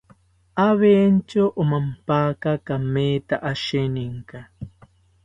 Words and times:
Aventyo 0.67 1.43
omampaka 1.61 2.51
kametha 2.67 3.35
asheninka 3.51 4.39